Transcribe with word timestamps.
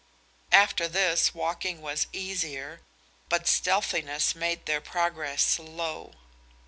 After 0.51 0.87
this 0.87 1.35
walking 1.35 1.79
was 1.83 2.07
easier, 2.11 2.81
but 3.29 3.47
stealthiness 3.47 4.33
made 4.33 4.65
their 4.65 4.81
progress 4.81 5.43
slow. 5.45 6.13